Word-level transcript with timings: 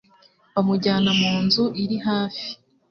Bamujyana 0.53 1.11
mu 1.21 1.33
nzu 1.43 1.63
iri 1.83 1.97
hafi. 2.05 2.45